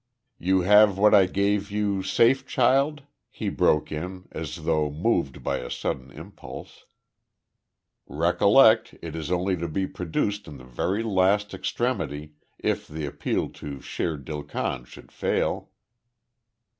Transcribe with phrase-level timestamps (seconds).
[0.39, 5.57] "You have what I gave you safe, child?" he broke in, as though moved by
[5.57, 6.85] a sudden impulse.
[8.07, 13.49] "Recollect, it is only to be produced in the very last extremity, if the appeal
[13.49, 15.69] to Shere Dil Khan should fail."